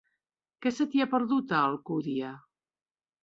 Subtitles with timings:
[0.65, 2.31] Què se t'hi ha perdut, a Alcúdia?